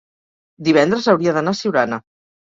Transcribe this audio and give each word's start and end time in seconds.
divendres 0.67 1.09
hauria 1.13 1.33
d'anar 1.35 1.53
a 1.57 1.59
Siurana. 1.59 2.01